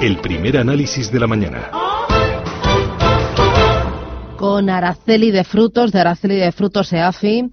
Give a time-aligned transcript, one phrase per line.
[0.00, 1.70] el primer análisis de la mañana.
[4.36, 7.50] Con Araceli de Frutos, de Araceli de Frutos EAFI.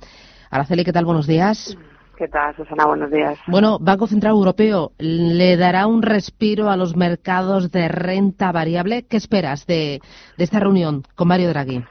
[0.52, 1.06] Araceli, ¿qué tal?
[1.06, 1.76] Buenos días.
[2.16, 2.86] ¿Qué tal, Susana?
[2.86, 3.40] Buenos días.
[3.48, 9.06] Bueno, Banco Central Europeo le dará un respiro a los mercados de renta variable.
[9.10, 10.00] ¿Qué esperas de,
[10.38, 11.84] esta reunión con Mario Draghi?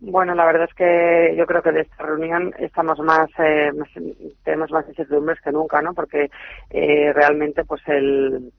[0.00, 3.72] Bueno, la verdad es que yo creo que de esta reunión estamos más, eh,
[4.44, 5.92] tenemos más incertidumbres que nunca, ¿no?
[5.92, 6.30] Porque
[6.70, 8.52] eh, realmente, pues el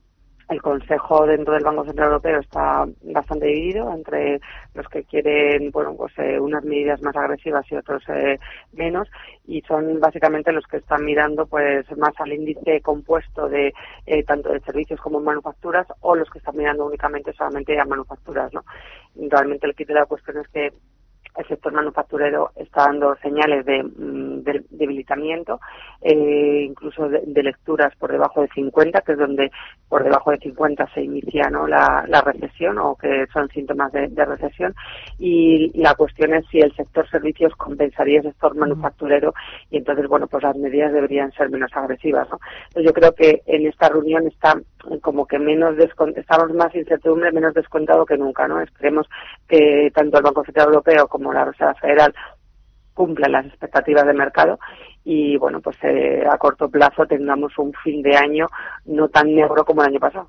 [0.48, 4.40] el Consejo dentro del Banco Central Europeo está bastante dividido entre
[4.74, 8.38] los que quieren bueno pues eh, unas medidas más agresivas y otros eh,
[8.72, 9.08] menos
[9.46, 13.72] y son básicamente los que están mirando pues más al índice compuesto de
[14.06, 18.52] eh, tanto de servicios como manufacturas o los que están mirando únicamente solamente a manufacturas
[18.52, 18.64] no
[19.16, 20.72] realmente el kit de la cuestión es que
[21.36, 25.60] el sector manufacturero está dando señales de, mm, debilitamiento,
[26.00, 29.50] eh, incluso de, lecturas por debajo de 50, que es donde
[29.88, 31.66] por debajo de 50 se inicia ¿no?
[31.66, 34.74] la, recesión o que son síntomas de, recesión.
[35.18, 39.34] Y la cuestión es si el sector servicios compensaría el sector manufacturero
[39.70, 42.28] y entonces, bueno, pues las medidas deberían ser menos agresivas.
[42.30, 42.38] ¿no?
[42.80, 44.54] yo creo que en esta reunión está
[45.02, 48.48] como que menos estamos más incertidumbre, menos descontado que nunca.
[48.48, 48.60] ¿no?
[48.60, 49.06] Esperemos
[49.48, 52.14] que tanto el Banco Central Europeo como la Reserva Federal
[52.94, 54.58] cumplan las expectativas de mercado
[55.04, 58.46] y bueno pues eh, a corto plazo tengamos un fin de año
[58.86, 60.28] no tan negro como el año pasado.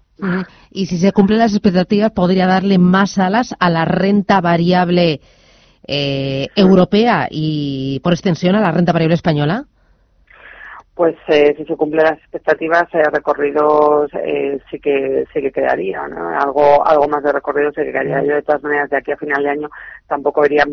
[0.72, 5.22] Y si se cumplen las expectativas podría darle más alas a la renta variable
[5.88, 9.66] eh, europea y por extensión a la renta variable española
[10.96, 16.08] pues eh, si se cumplen las expectativas, eh, recorridos eh, sí que sí que quedaría,
[16.08, 16.30] ¿no?
[16.30, 18.24] Algo algo más de recorrido sí que quedaría.
[18.24, 19.70] Yo de todas maneras de aquí a final de año
[20.08, 20.64] tampoco vería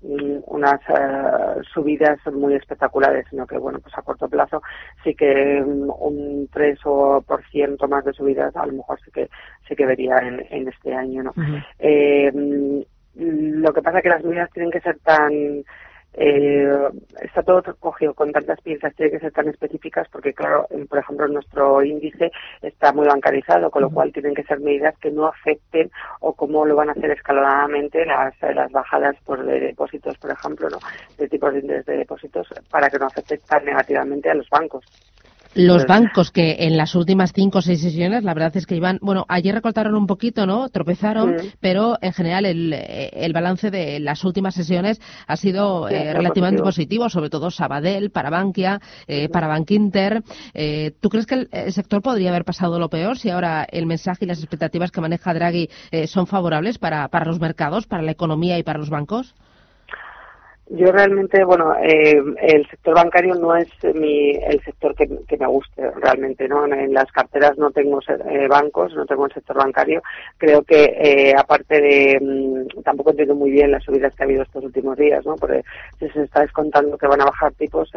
[0.00, 4.62] unas eh, subidas muy espectaculares, sino que bueno pues a corto plazo
[5.04, 9.10] sí que mm, un 3 o por ciento más de subidas a lo mejor sí
[9.10, 9.28] que
[9.68, 11.34] sí que vería en, en este año, ¿no?
[11.78, 12.80] eh, mm,
[13.14, 15.64] lo que pasa es que las medidas tienen que ser tan
[16.18, 16.88] eh,
[17.20, 21.28] está todo cogido con tantas piezas, tiene que ser tan específicas porque, claro, por ejemplo,
[21.28, 22.32] nuestro índice
[22.62, 25.90] está muy bancarizado, con lo cual tienen que ser medidas que no afecten
[26.20, 30.70] o cómo lo van a hacer escalonadamente las, las bajadas por de depósitos, por ejemplo,
[30.70, 30.78] ¿no?
[31.18, 34.84] de tipos de interés de depósitos para que no afecten tan negativamente a los bancos.
[35.56, 38.98] Los bancos que en las últimas cinco o seis sesiones, la verdad es que iban,
[39.00, 40.68] bueno, ayer recortaron un poquito, ¿no?
[40.68, 46.62] Tropezaron, pero en general el, el, balance de las últimas sesiones ha sido eh, relativamente
[46.62, 47.08] positivo.
[47.08, 50.22] sobre todo Sabadell, para Bankia, eh, para Bankinter.
[50.52, 54.26] Eh, ¿Tú crees que el, sector podría haber pasado lo peor si ahora el mensaje
[54.26, 58.12] y las expectativas que maneja Draghi eh, son favorables para, para los mercados, para la
[58.12, 59.34] economía y para los bancos?
[60.68, 65.92] Yo realmente, bueno, eh, el sector bancario no es mi, el sector que, me guste
[65.92, 66.66] realmente, ¿no?
[66.66, 70.02] En las carteras no tengo eh, bancos, no tengo el sector bancario.
[70.38, 74.42] Creo que, eh, aparte de, mm, tampoco entiendo muy bien las subidas que ha habido
[74.42, 75.36] estos últimos días, ¿no?
[75.36, 75.62] Porque
[76.00, 77.88] si se está descontando que van a bajar tipos,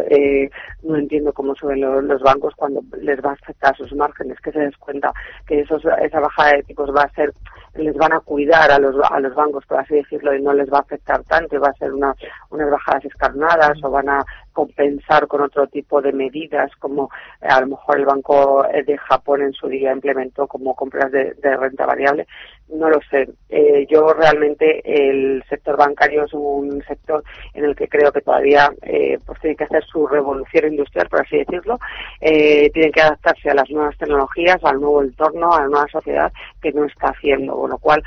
[0.84, 4.60] no entiendo cómo suben los, bancos cuando les va a afectar sus márgenes, que se
[4.60, 5.12] descuenta
[5.48, 7.34] que esos, esa bajada de tipos va a ser
[7.76, 10.72] les van a cuidar a los, a los bancos, por así decirlo, y no les
[10.72, 12.14] va a afectar tanto, va a ser una,
[12.60, 17.10] unas bajadas escarnadas o van a compensar con otro tipo de medidas, como
[17.42, 21.34] eh, a lo mejor el Banco de Japón en su día implementó como compras de,
[21.42, 22.28] renta variable.
[22.68, 23.30] No lo sé.
[23.50, 28.72] Eh, yo realmente el sector bancario es un sector en el que creo que todavía
[28.82, 31.80] eh, pues tiene que hacer su revolución industrial, por así decirlo.
[32.22, 36.32] Eh, tienen que adaptarse a las nuevas tecnologías, al nuevo entorno, a la nueva sociedad
[36.62, 38.04] que no está haciendo, con lo cual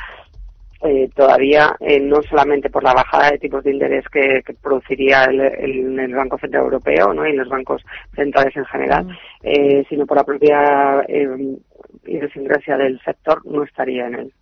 [0.85, 5.41] eh, todavía eh, no solamente por la bajada de tipos de interés que, produciría el,
[5.41, 7.25] el, Banco Central Europeo ¿no?
[7.25, 7.83] y los bancos
[8.17, 9.07] centrales en general,
[9.45, 11.07] eh, sino por la propia
[12.05, 14.33] idiosincrasia del sector, no estaría en él.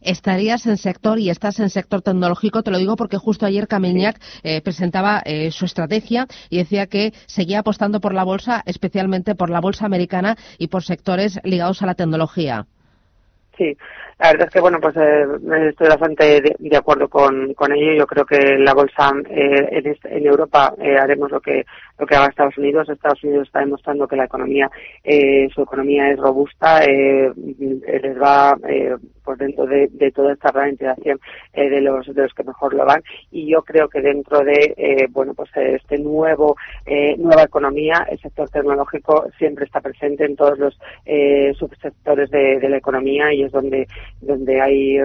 [0.00, 4.20] Estarías en sector y estás en sector tecnológico, te lo digo porque justo ayer Camiñac
[4.62, 9.86] presentaba su estrategia y decía que seguía apostando por la bolsa, especialmente por la bolsa
[9.86, 12.66] americana y por sectores ligados a la tecnología.
[13.56, 13.76] Sí,
[14.18, 15.26] la verdad es que, bueno, pues eh,
[15.68, 17.94] estoy bastante de, acuerdo con, con, ello.
[17.94, 21.64] Yo creo que la bolsa eh, en, en, Europa eh, haremos lo que
[21.98, 22.88] lo que haga Estados Unidos.
[22.88, 24.70] Estados Unidos está demostrando que la economía,
[25.04, 28.56] eh, su economía es robusta, eh, les va
[29.30, 31.20] pues dentro de, toda esta ralentización
[31.52, 33.02] eh, de los de los que mejor lo van.
[33.30, 38.18] Y yo creo que dentro de eh, bueno pues este nuevo eh, nueva economía, el
[38.18, 40.78] sector tecnológico siempre está presente en todos los
[41.56, 43.86] subsectores de, la economía y es donde
[44.20, 44.98] donde hay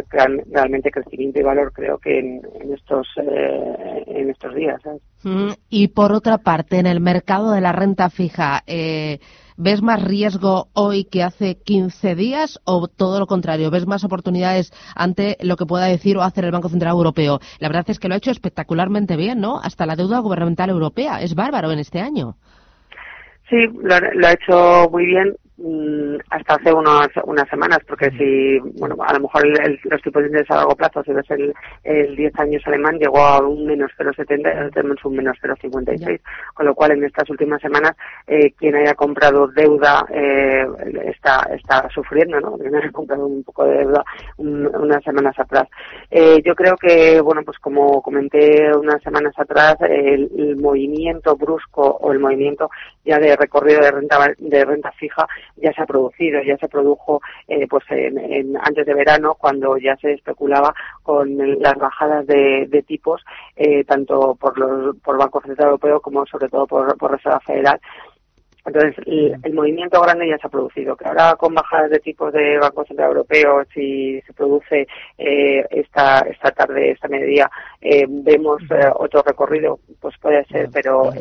[0.52, 4.82] realmente crecimiento y valor, creo que en, en estos en estos días.
[5.24, 9.20] Mm, y por otra parte, en el mercado de la renta fija, eh,
[9.58, 13.72] ¿ves más riesgo hoy que hace 15 días o todo lo contrario?
[13.72, 17.40] ¿Ves más oportunidades ante lo que pueda decir o hacer el Banco Central Europeo?
[17.60, 19.60] La verdad es que lo ha hecho espectacularmente bien, ¿no?
[19.60, 21.22] Hasta la deuda gubernamental europea.
[21.22, 22.36] Es bárbaro en este año.
[23.50, 25.36] Sí, lo, ha hecho muy bien.
[25.58, 29.42] Mm, hasta hace unas, unas semanas, porque si, bueno, a lo mejor
[29.86, 31.54] los tipos de interés a largo plazo, si ves el,
[31.86, 36.20] el 10 años alemán, llegó a un menos 0,70 tenemos un menos 0,56,
[36.54, 37.94] con lo cual en estas últimas semanas,
[38.28, 40.66] eh, quien haya comprado deuda eh,
[41.06, 42.58] está, está sufriendo, ¿no?
[42.58, 44.04] Quien haya comprado un poco de deuda
[44.38, 45.70] unas semanas atrás.
[46.12, 51.98] Eh, yo creo que, bueno, pues como comenté unas semanas atrás, el, el movimiento brusco
[52.02, 52.70] o el movimiento
[53.06, 55.26] ya de recorrido de renta, de renta fija
[55.58, 59.96] ya se ha producido, ya se produjo eh, pues en, antes de verano cuando ya
[59.98, 60.74] se especulaba
[61.04, 63.24] con las bajadas de, tipos
[63.56, 67.80] eh, tanto por los por Banco Central Europeo como sobre todo por, por Reserva Federal
[68.66, 70.96] entonces, el, movimiento grande ya se ha producido.
[70.96, 76.20] Que ahora con bajadas de tipos de Banco Central Europeo, si se produce eh, esta,
[76.22, 81.12] esta tarde, esta mediodía, eh, vemos eh, otro recorrido, pues puede ser, pero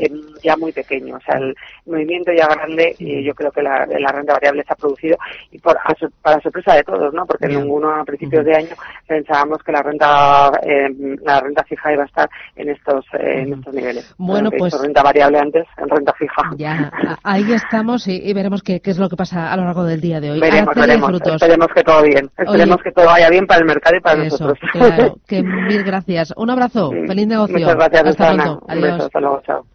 [0.42, 1.16] ya muy pequeño.
[1.16, 1.54] O sea, el
[1.84, 5.16] movimiento ya grande, y yo creo que la, la renta variable se ha producido
[5.50, 5.76] y por,
[6.22, 7.26] para sorpresa de todos, ¿no?
[7.26, 8.74] Porque ninguno a principios de año
[9.06, 10.50] pensábamos que la renta
[11.22, 14.14] la renta fija iba a estar en estos en estos niveles.
[14.18, 16.50] Bueno, pues renta variable antes en renta fija.
[16.56, 16.90] Ya
[17.34, 20.30] ahí estamos y, veremos qué, es lo que pasa a lo largo del día de
[20.30, 20.40] hoy.
[20.40, 21.10] Veremos, veremos.
[21.12, 22.30] Esperemos que todo bien.
[22.36, 24.58] Esperemos que todo vaya bien para el mercado y para nosotros.
[24.72, 26.32] Claro, que mil gracias.
[26.36, 26.90] Un abrazo.
[27.06, 27.58] Feliz negocio.
[27.58, 28.66] Muchas gracias, Hasta pronto.
[28.68, 29.00] Adiós.
[29.00, 29.42] hasta luego.
[29.44, 29.73] Chao.